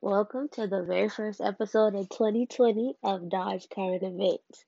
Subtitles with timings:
[0.00, 4.64] Welcome to the very first episode of 2020 of Dodge Current Events.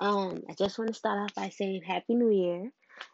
[0.00, 2.70] Um, I just want to start off by saying Happy New Year.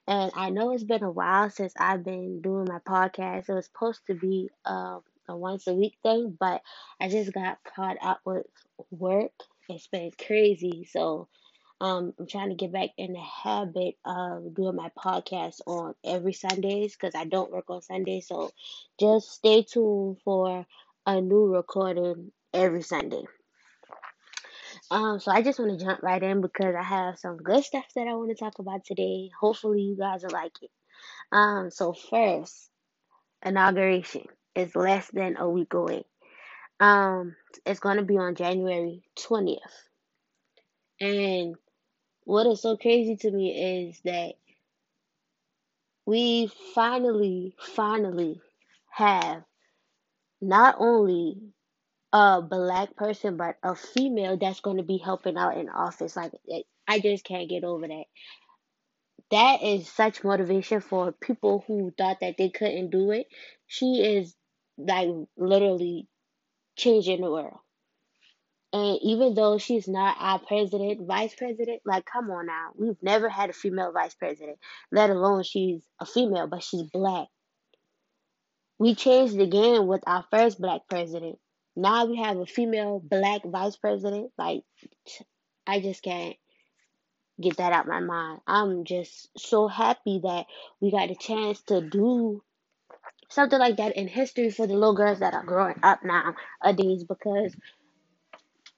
[0.06, 3.48] And I know it's been a while since I've been doing my podcast.
[3.48, 6.60] It was supposed to be um, a once a week thing, but
[7.00, 8.46] I just got caught up with
[8.90, 9.32] work.
[9.68, 10.86] It's been crazy.
[10.90, 11.26] So
[11.80, 16.32] um, I'm trying to get back in the habit of doing my podcast on every
[16.32, 18.28] Sundays because I don't work on Sundays.
[18.28, 18.50] So
[18.98, 20.66] just stay tuned for
[21.06, 23.22] a new recording every Sunday.
[24.90, 27.86] Um, so I just want to jump right in because I have some good stuff
[27.94, 29.30] that I want to talk about today.
[29.40, 30.70] Hopefully you guys will like it.
[31.30, 32.70] Um, so first,
[33.44, 36.04] inauguration is less than a week away.
[36.80, 39.58] Um, it's going to be on January 20th.
[41.00, 41.56] And
[42.24, 44.34] what is so crazy to me is that
[46.04, 48.40] we finally, finally
[48.90, 49.42] have
[50.40, 51.38] not only
[52.12, 56.16] a black person, but a female that's going to be helping out in office.
[56.16, 56.32] Like,
[56.86, 58.04] I just can't get over that.
[59.30, 63.26] That is such motivation for people who thought that they couldn't do it.
[63.66, 64.34] She is
[64.78, 66.06] like literally
[66.76, 67.58] changing the world.
[68.72, 72.70] And even though she's not our president, vice president, like, come on now.
[72.76, 74.58] We've never had a female vice president,
[74.92, 77.26] let alone she's a female, but she's black.
[78.78, 81.38] We changed the game with our first black president.
[81.74, 84.32] Now we have a female black vice president.
[84.38, 84.62] Like,
[85.66, 86.36] I just can't
[87.40, 88.40] get that out of my mind.
[88.46, 90.46] I'm just so happy that
[90.80, 92.42] we got a chance to do
[93.28, 97.04] something like that in history for the little girls that are growing up now, nowadays
[97.04, 97.54] because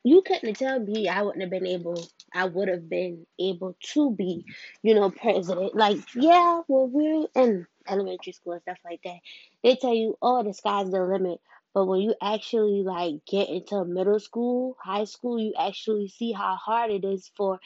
[0.09, 4.11] you couldn't tell me I wouldn't have been able I would have been able to
[4.11, 4.45] be,
[4.83, 5.75] you know, president.
[5.75, 9.19] Like, yeah, well we're in elementary school and stuff like that.
[9.63, 11.41] They tell you, oh, the sky's the limit.
[11.75, 16.57] But when you actually like get into middle school, high school, you actually see how
[16.57, 17.61] hard it is for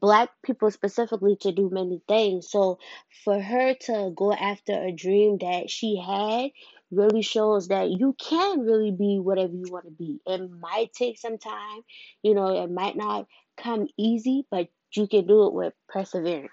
[0.00, 2.50] black people specifically to do many things.
[2.50, 2.78] So
[3.24, 6.50] for her to go after a dream that she had
[6.90, 10.20] really shows that you can really be whatever you want to be.
[10.26, 11.82] It might take some time,
[12.22, 16.50] you know, it might not come easy, but you can do it with perseverance.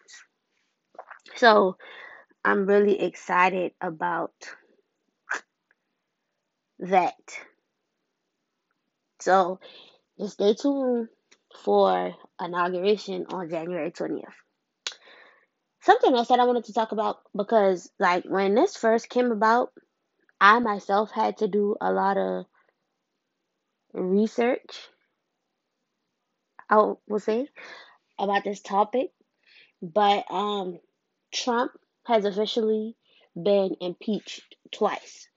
[1.36, 1.78] So
[2.46, 4.34] I'm really excited about
[6.80, 7.16] that.
[9.20, 9.60] So
[10.20, 11.10] just stay tuned
[11.64, 14.24] for inauguration on January 20th.
[15.82, 19.72] Something else that I wanted to talk about because, like, when this first came about,
[20.42, 22.46] I myself had to do a lot of
[23.94, 24.90] research,
[26.70, 27.50] I will say,
[28.20, 29.12] about this topic.
[29.82, 30.80] But um,
[31.34, 31.72] Trump
[32.06, 32.96] has officially
[33.36, 35.28] been impeached twice.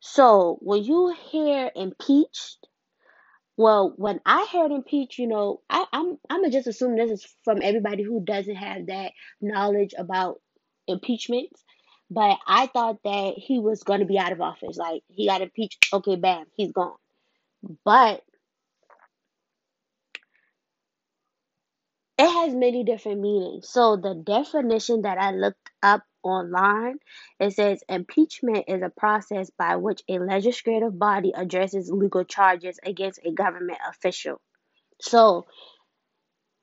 [0.00, 2.66] So when you hear impeached,
[3.56, 7.26] well, when I heard impeached, you know, I, I'm I'm gonna just assume this is
[7.44, 10.40] from everybody who doesn't have that knowledge about
[10.86, 11.62] impeachments.
[12.10, 14.76] But I thought that he was gonna be out of office.
[14.76, 16.96] Like he got impeached, okay, bam, he's gone.
[17.84, 18.22] But
[22.18, 23.68] it has many different meanings.
[23.68, 26.98] So the definition that I looked up online,
[27.38, 33.20] it says impeachment is a process by which a legislative body addresses legal charges against
[33.24, 34.40] a government official.
[35.00, 35.46] So,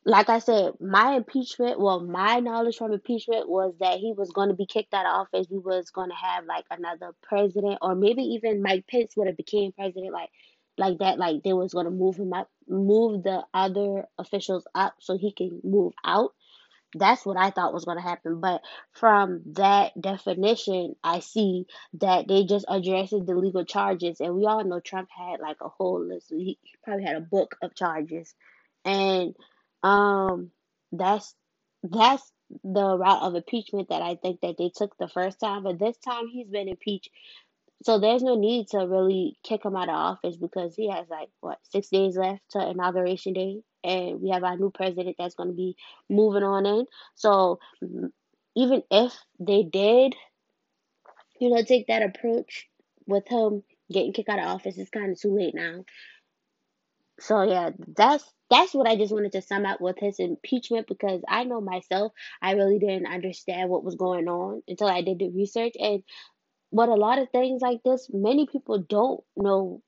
[0.07, 4.47] like I said, my impeachment, well, my knowledge from impeachment was that he was going
[4.47, 5.47] to be kicked out of office.
[5.51, 9.35] We was going to have like another president, or maybe even Mike Pence would have
[9.35, 10.29] became president, like
[10.77, 11.19] like that.
[11.19, 15.33] Like they was going to move him up, move the other officials up so he
[15.33, 16.31] can move out.
[16.95, 18.39] That's what I thought was going to happen.
[18.39, 18.61] But
[18.93, 24.21] from that definition, I see that they just addressed the legal charges.
[24.21, 26.27] And we all know Trump had like a whole list.
[26.29, 28.33] He, he probably had a book of charges.
[28.85, 29.35] And
[29.83, 30.51] um
[30.91, 31.35] that's
[31.83, 32.31] that's
[32.63, 35.63] the route of impeachment that I think that they took the first time.
[35.63, 37.09] But this time he's been impeached.
[37.83, 41.29] So there's no need to really kick him out of office because he has like
[41.41, 45.49] what six days left to inauguration day and we have our new president that's going
[45.49, 45.75] to be
[46.09, 46.85] moving on in.
[47.15, 47.59] So
[48.55, 50.15] even if they did,
[51.39, 52.67] you know, take that approach
[53.05, 55.85] with him getting kicked out of office, it's kind of too late now.
[57.19, 61.21] So yeah, that's that's what I just wanted to sum up with his impeachment because
[61.27, 65.29] I know myself, I really didn't understand what was going on until I did the
[65.29, 66.03] research and
[66.71, 69.81] what a lot of things like this, many people don't know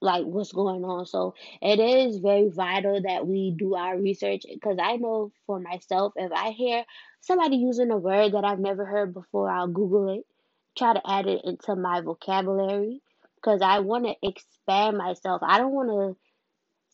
[0.00, 1.06] like what's going on.
[1.06, 6.12] So it is very vital that we do our research because I know for myself,
[6.16, 6.84] if I hear
[7.20, 10.24] somebody using a word that I've never heard before, I'll Google it,
[10.76, 13.00] try to add it into my vocabulary.
[13.36, 15.42] because I want to expand myself.
[15.44, 16.16] I don't want to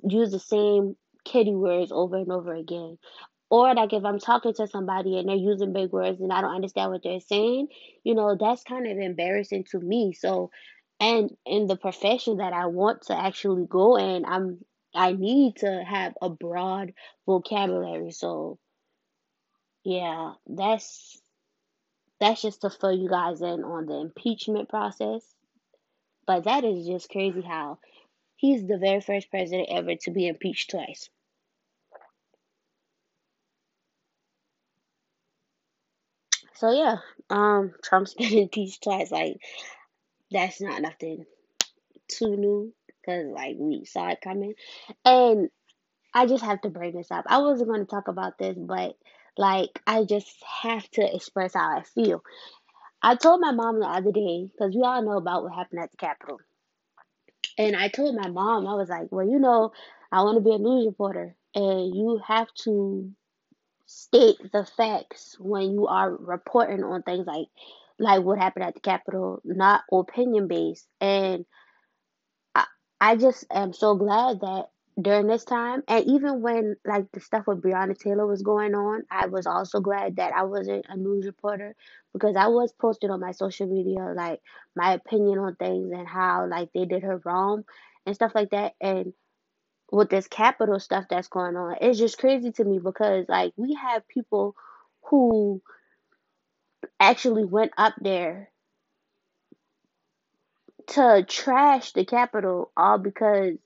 [0.09, 2.99] use the same kitty words over and over again.
[3.51, 6.55] Or like if I'm talking to somebody and they're using big words and I don't
[6.55, 7.69] understand what they're saying,
[8.03, 10.15] you know, that's kind of embarrassing to me.
[10.15, 10.51] So
[11.01, 14.65] and in the profession that I want to actually go in, I'm
[14.95, 16.93] I need to have a broad
[17.27, 18.13] vocabulary.
[18.13, 18.59] So
[19.85, 21.21] yeah, that's
[22.21, 25.23] that's just to fill you guys in on the impeachment process.
[26.27, 27.79] But that is just crazy how
[28.43, 31.09] he's the very first president ever to be impeached twice.
[36.57, 36.97] So yeah,
[37.31, 39.13] um, Trump's been impeached twice.
[39.13, 39.37] Like
[40.31, 41.25] that's not nothing
[42.09, 44.55] too new because like we saw it coming,
[45.05, 45.49] and
[46.13, 47.25] I just have to bring this up.
[47.29, 48.97] I wasn't going to talk about this, but
[49.39, 50.31] like I just
[50.63, 52.23] have to express how I feel.
[53.03, 55.93] I told my mom the other day because we all know about what happened at
[55.93, 56.39] the Capitol,
[57.59, 59.73] and I told my mom I was like, well, you know,
[60.11, 63.11] I want to be a news reporter, and you have to
[63.87, 67.49] state the facts when you are reporting on things like
[67.99, 70.87] like what happened at the Capitol, not opinion based.
[71.01, 71.45] And
[72.55, 72.65] I,
[73.01, 77.47] I just am so glad that during this time, and even when like the stuff
[77.47, 81.27] with Breonna Taylor was going on, I was also glad that I wasn't a news
[81.27, 81.75] reporter
[82.13, 84.41] because I was posting on my social media like
[84.77, 87.65] my opinion on things and how like they did her wrong
[88.07, 88.75] and stuff like that.
[88.81, 89.13] And
[89.91, 93.75] with this Capitol stuff that's going on, it's just crazy to me because like we
[93.75, 94.55] have people
[95.05, 95.63] who
[97.01, 98.51] actually went up there
[100.89, 103.57] to trash the Capitol all because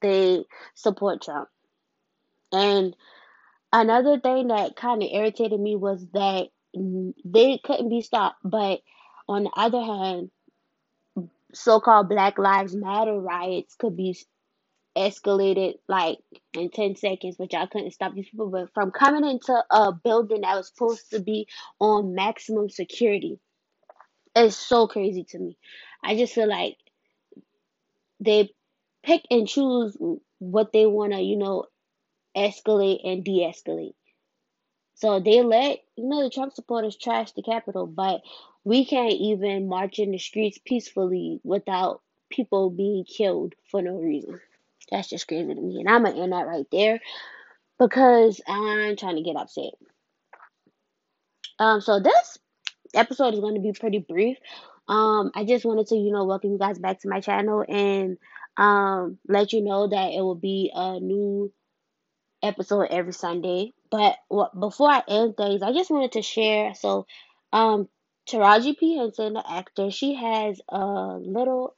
[0.00, 0.44] they
[0.74, 1.48] support Trump.
[2.52, 2.94] And
[3.72, 6.48] another thing that kind of irritated me was that
[7.24, 8.38] they couldn't be stopped.
[8.44, 8.80] But
[9.28, 10.30] on the other hand,
[11.52, 14.16] so called Black Lives Matter riots could be
[14.96, 16.18] escalated like
[16.54, 20.40] in 10 seconds, but y'all couldn't stop these people but from coming into a building
[20.40, 21.46] that was supposed to be
[21.78, 23.38] on maximum security.
[24.34, 25.56] It's so crazy to me.
[26.02, 26.76] I just feel like
[28.20, 28.50] they
[29.02, 29.96] pick and choose
[30.38, 31.64] what they want to, you know,
[32.36, 33.94] escalate and de escalate.
[34.96, 38.22] So they let, you know, the Trump supporters trash the Capitol, but
[38.64, 42.00] we can't even march in the streets peacefully without
[42.30, 44.40] people being killed for no reason.
[44.90, 45.80] That's just crazy to me.
[45.80, 47.00] And I'm to end that right there
[47.78, 49.74] because I'm trying to get upset.
[51.58, 52.38] Um, so this
[52.94, 54.38] episode is to be pretty brief.
[54.88, 58.16] Um, I just wanted to, you know, welcome you guys back to my channel and
[58.56, 61.52] um, let you know that it will be a new
[62.46, 63.72] episode every Sunday.
[63.90, 66.74] But what, before I end things, I just wanted to share.
[66.74, 67.06] So,
[67.52, 67.88] um,
[68.28, 71.72] Taraji P Henson, the actor, she has a little.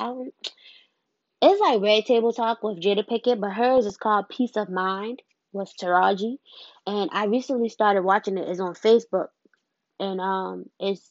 [1.41, 5.23] It's like Red Table Talk with Jada Pinkett, but hers is called Peace of Mind
[5.53, 6.39] with Taraji,
[6.87, 8.49] and I recently started watching it.
[8.49, 9.29] It's on Facebook,
[10.01, 11.11] and um, it's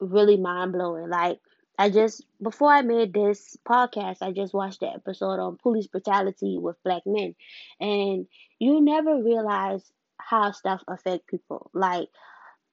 [0.00, 1.08] really mind blowing.
[1.08, 1.38] Like
[1.78, 6.58] I just before I made this podcast, I just watched the episode on police brutality
[6.58, 7.34] with black men,
[7.80, 8.26] and
[8.58, 9.82] you never realize
[10.18, 11.70] how stuff affect people.
[11.74, 12.08] Like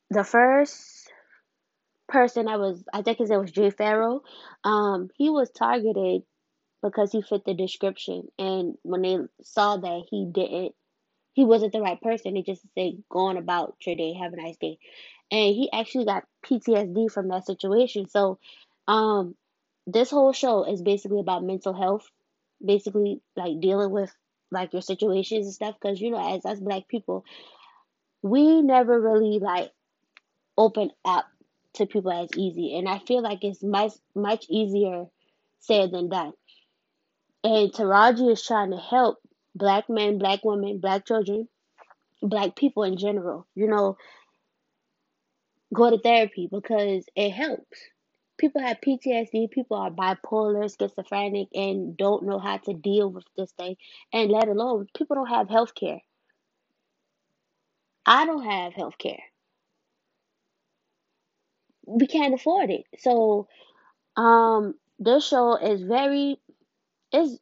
[0.09, 1.11] the first
[2.07, 4.19] person I was, I think his name was Jay Pharoah.
[4.63, 6.23] Um, he was targeted
[6.81, 10.75] because he fit the description, and when they saw that he didn't,
[11.33, 14.37] he wasn't the right person, they just say go on about your day, have a
[14.37, 14.77] nice day,
[15.31, 18.07] and he actually got PTSD from that situation.
[18.07, 18.39] So,
[18.87, 19.35] um,
[19.87, 22.07] this whole show is basically about mental health,
[22.63, 24.11] basically like dealing with
[24.51, 25.75] like your situations and stuff.
[25.81, 27.25] Because you know, as us black people,
[28.21, 29.71] we never really like
[30.57, 31.25] open up
[31.75, 35.05] to people as easy, and I feel like it's much much easier
[35.59, 36.33] said than done.
[37.43, 39.17] And Taraji is trying to help
[39.55, 41.47] black men, black women, black children,
[42.21, 43.47] black people in general.
[43.55, 43.97] You know,
[45.73, 47.79] go to therapy because it helps.
[48.43, 53.53] People have PTSD, people are bipolar, schizophrenic, and don't know how to deal with this
[53.53, 53.77] thing.
[54.11, 56.01] And let alone, people don't have health care.
[58.05, 59.23] I don't have health care.
[61.87, 62.83] We can't afford it.
[62.99, 63.47] So,
[64.17, 66.35] um, this show is very
[67.13, 67.39] is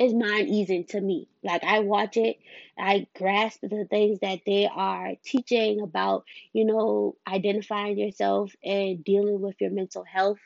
[0.00, 1.28] is mind easing to me.
[1.44, 2.38] Like I watch it,
[2.78, 9.40] I grasp the things that they are teaching about, you know, identifying yourself and dealing
[9.40, 10.38] with your mental health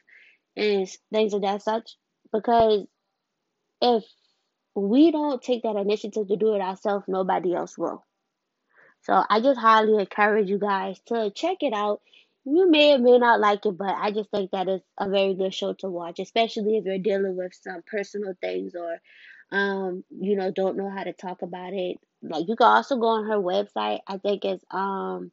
[0.57, 1.97] and things of that such.
[2.33, 2.87] Because
[3.81, 4.05] if
[4.75, 8.05] we don't take that initiative to do it ourselves, nobody else will.
[9.03, 12.01] So I just highly encourage you guys to check it out.
[12.45, 15.35] You may or may not like it, but I just think that it's a very
[15.35, 18.99] good show to watch, especially if you're dealing with some personal things or,
[19.53, 21.99] um, you know, don't know how to talk about it.
[22.23, 24.01] Like you can also go on her website.
[24.07, 25.31] I think it's um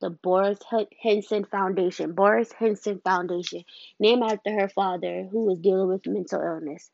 [0.00, 0.58] the Boris
[1.00, 3.64] Henson Foundation, Boris Henson Foundation,
[3.98, 6.90] named after her father who was dealing with mental illness.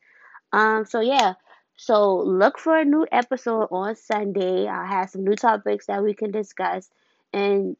[0.52, 1.34] Um, so yeah.
[1.76, 4.66] So look for a new episode on Sunday.
[4.66, 6.90] I have some new topics that we can discuss.
[7.32, 7.76] And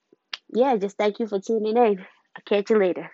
[0.53, 1.99] yeah, just thank you for tuning in.
[2.37, 3.11] I'll catch you later.